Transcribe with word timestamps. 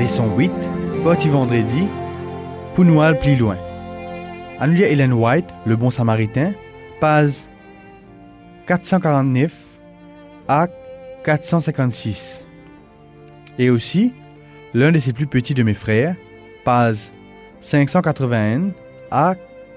leçon 0.00 0.34
8, 0.34 0.50
parti 1.04 1.28
vendredi, 1.28 1.86
aller 3.02 3.18
plus 3.18 3.36
loin. 3.36 3.58
En 4.58 4.66
nous 4.66 4.82
Ellen 4.82 5.12
White, 5.12 5.44
Le 5.66 5.76
Bon 5.76 5.90
Samaritain, 5.90 6.54
page 7.00 7.42
449 8.66 9.52
à 10.48 10.68
456. 11.22 12.46
Et 13.58 13.68
aussi, 13.68 14.14
l'un 14.72 14.90
de 14.90 14.98
ses 14.98 15.12
plus 15.12 15.26
petits 15.26 15.52
de 15.52 15.62
mes 15.62 15.74
frères, 15.74 16.16
page 16.64 17.10
581 17.60 18.70
à 19.10 19.34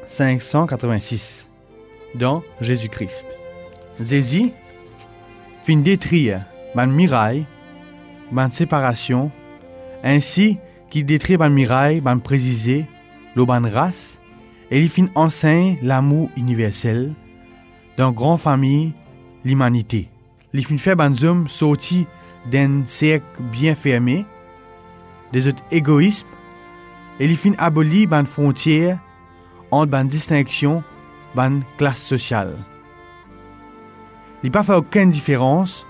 586, 0.08 1.50
dans 2.16 2.44
Jésus-Christ. 2.62 3.28
Zézi 4.00 4.54
fin 5.66 5.78
détruire 5.78 6.46
ma 6.76 6.86
miraille, 6.86 7.46
ma 8.32 8.50
séparation, 8.50 9.30
ainsi 10.04 10.58
qu'il 10.90 11.06
détruit 11.06 11.38
ma 11.38 11.50
miraille, 11.50 12.02
ma 12.02 12.16
précisé, 12.18 12.86
le 13.36 13.46
ban 13.46 13.62
race, 13.72 14.20
et 14.70 14.80
il 14.80 14.90
fin 14.90 15.08
enseigne 15.16 15.78
l'amour 15.82 16.30
universel 16.36 17.14
dans 17.98 18.12
grande 18.12 18.40
famille, 18.40 18.94
l'humanité. 19.44 20.10
Il 20.54 20.66
fin 20.66 20.78
faire 20.78 20.96
ban 20.96 21.14
hommes 21.24 21.48
sortis 21.48 22.08
d'un 22.52 22.86
cercle 22.86 23.42
bien 23.42 23.76
fermé, 23.76 24.26
des 25.32 25.48
autres 25.48 25.64
égoïsmes, 25.72 26.28
et 27.20 27.26
il 27.26 27.38
fin 27.38 27.54
abolir 27.58 28.08
ban 28.08 28.26
frontières 28.26 29.00
entre 29.72 29.92
ban 29.92 30.06
distinction, 30.06 30.84
ban 31.36 31.62
classe 31.78 32.02
sociale. 32.02 32.58
Il 34.44 34.52
pas 34.52 34.64
fait 34.64 34.76
aucune 34.76 35.12
différence 35.12 35.86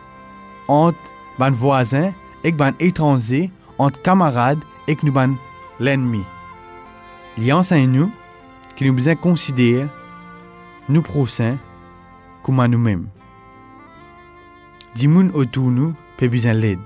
entre 0.67 0.97
ban 1.39 1.51
voisins 1.51 2.13
et 2.43 2.51
ban 2.51 2.71
étrangers, 2.79 3.51
entre 3.77 4.01
camarades 4.01 4.63
et 4.87 4.97
nous 5.03 5.11
ban 5.11 5.35
l'ennemi. 5.79 6.23
Il 7.37 7.51
enseigne 7.53 7.89
nous 7.91 8.11
que 8.75 8.85
nous 8.85 8.93
besoin 8.93 9.15
considérer 9.15 9.87
nous 10.89 11.01
prochains 11.01 11.57
comme 12.43 12.65
nous-mêmes. 12.65 13.07
Des 14.95 15.03
gens 15.03 15.29
autour 15.33 15.67
de 15.67 15.71
nous 15.71 15.93
peut 16.17 16.27
besoin 16.27 16.53
l'aide. 16.53 16.79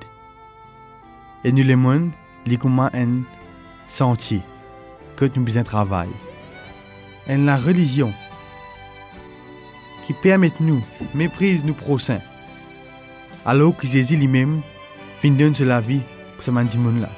Et 1.43 1.51
nous 1.51 1.63
les 1.63 1.75
monde, 1.75 2.11
les 2.45 2.57
comme 2.57 2.79
un 2.79 3.23
sentier 3.87 4.41
que 5.15 5.25
nous 5.35 5.43
besoin 5.43 5.63
travail. 5.63 6.09
Et 7.27 7.35
la 7.35 7.57
religion 7.57 8.13
qui 10.05 10.13
permet 10.13 10.53
nous 10.61 10.81
méprise 11.13 11.65
nous 11.65 11.73
prochains. 11.73 12.21
Alors 13.45 13.75
que 13.75 13.87
Jésus 13.87 14.15
lui-même 14.15 14.61
fin 15.19 15.31
donne 15.31 15.55
sur 15.55 15.65
la 15.65 15.81
vie 15.81 16.01
pour 16.37 16.43
ce 16.43 16.51
monde 16.51 17.01
là. 17.01 17.09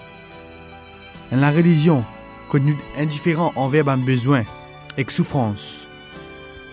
La 1.31 1.51
religion 1.51 2.03
que 2.49 2.57
nous 2.57 2.75
indifférents 2.97 3.51
envers 3.55 3.85
nos 3.85 3.97
besoins 4.03 4.43
et 4.97 5.05
souffrance 5.07 5.87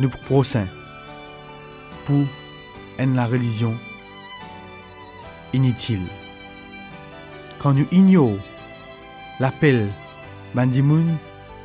nous 0.01 0.09
pour 2.07 2.25
en 2.99 3.07
la 3.15 3.27
religion 3.27 3.75
inutile. 5.53 6.07
Quand 7.59 7.75
nous 7.75 7.87
ignorons 7.91 8.39
l'appel 9.41 9.89
bandimoun 10.55 11.17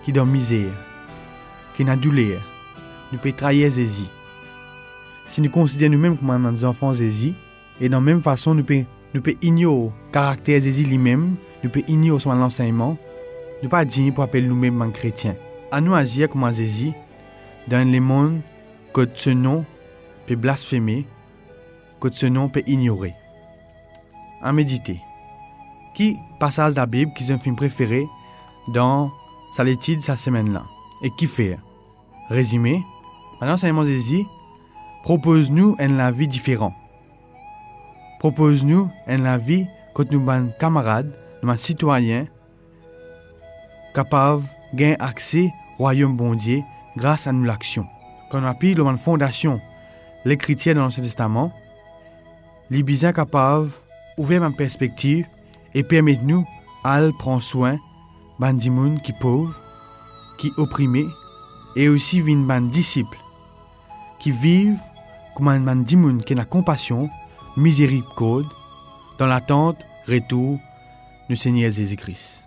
qui 0.04 0.12
dans 0.12 0.26
misère, 0.26 0.74
qui 1.78 1.86
n'a 1.86 1.96
douleur, 1.96 2.42
nous 3.12 3.20
peut 3.20 3.32
trahir 3.32 3.72
Jésus. 3.72 4.08
Si 5.28 5.42
nous 5.42 5.50
considérons 5.50 5.94
nous-mêmes 5.94 6.18
comme 6.18 6.54
des 6.54 6.66
enfants 6.66 6.94
Jésus, 6.94 7.34
et 7.80 7.88
de 7.88 7.94
la 7.94 8.02
même 8.02 8.22
façon 8.22 8.56
nous 8.56 8.64
peut 8.64 8.84
nous 9.14 9.22
peut 9.22 9.36
ignorer 9.42 9.86
le 9.86 10.12
caractère 10.12 10.62
Jésus 10.62 10.84
lui-même, 10.84 11.36
nous 11.64 11.70
peut 11.70 11.84
ignorer 11.88 12.20
son 12.20 12.30
enseignement, 12.32 12.98
nous 13.62 13.70
pas 13.70 13.86
dignes 13.86 14.12
pour 14.12 14.24
appeler 14.24 14.48
nous-mêmes 14.48 14.82
un 14.82 14.92
chrétiens. 14.92 15.36
À 15.72 15.82
nous 15.82 15.94
agir 15.94 16.30
comme 16.30 16.52
Jésus 16.52 16.92
dans 17.68 17.90
le 17.90 18.00
monde 18.00 18.42
que 18.94 19.08
ce 19.14 19.30
nom 19.30 19.66
peut 20.26 20.36
blasphémer, 20.36 21.06
que 22.00 22.12
ce 22.12 22.26
nom 22.26 22.50
peut 22.50 22.64
ignorer. 22.68 23.14
À 24.42 24.52
méditer. 24.52 25.00
Qui 25.96 26.18
passage 26.40 26.74
de 26.74 26.80
la 26.80 26.86
Bible 26.86 27.12
qui 27.16 27.30
est 27.30 27.34
un 27.34 27.38
film 27.38 27.56
préféré 27.56 28.06
dans 28.74 29.12
sa 29.56 29.64
l'étude 29.64 30.02
cette 30.02 30.18
semaine-là 30.18 30.64
Et 31.04 31.12
qui 31.12 31.28
fait 31.28 31.60
Résumé. 32.30 32.82
L'enseignement 33.42 33.84
Jésus 33.84 34.26
propose-nous 35.04 35.76
une 35.80 36.12
vie 36.12 36.28
différente. 36.28 36.74
Propose-nous 38.22 38.88
une 39.08 39.38
vie 39.38 39.66
que 39.96 40.04
nous 40.12 40.24
sommes 40.24 40.52
camarades, 40.60 41.12
nous 41.42 41.56
citoyens, 41.56 42.28
capables 43.96 44.44
de 44.72 44.78
gagner 44.78 45.02
accès 45.02 45.52
au 45.80 45.86
royaume 45.86 46.16
bon 46.16 46.36
Dieu 46.36 46.60
grâce 46.96 47.26
à 47.26 47.32
nous 47.32 47.46
l'action. 47.46 47.88
Quand 48.30 48.44
on 48.44 48.46
appuie 48.46 48.76
la 48.76 48.96
fondation, 48.96 49.60
les 50.24 50.38
chrétiens 50.38 50.76
de 50.76 50.80
l'Ancien 50.82 51.02
Testament, 51.02 51.52
les 52.70 52.84
besoins 52.84 53.12
capables 53.12 53.72
d'ouvrir 54.16 54.42
ma 54.42 54.52
perspective 54.52 55.26
et 55.74 55.82
permettre 55.82 56.22
nous 56.24 56.46
à 56.84 57.02
prendre 57.18 57.42
soin 57.42 57.80
de 58.40 59.00
qui 59.02 59.14
pauvres, 59.14 59.60
qui 60.38 60.52
opprimés, 60.58 61.08
et 61.76 61.90
aussi 61.90 62.22
vin 62.22 62.46
ban 62.46 62.62
disciples, 62.62 63.18
qui 64.20 64.30
vivent 64.30 64.78
comme 65.36 65.48
un 65.48 65.58
man 65.58 65.84
dimoun 65.84 66.24
qui 66.24 66.36
a 66.40 66.46
compassion, 66.46 67.10
miséricorde, 67.58 68.48
dans 69.18 69.28
l'attente, 69.28 69.78
retour 70.08 70.60
du 71.30 71.36
Seigneur 71.36 71.72
Jésus-Christ. 71.72 72.44